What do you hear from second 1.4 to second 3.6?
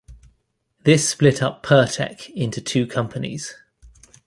up Pertec into two companies.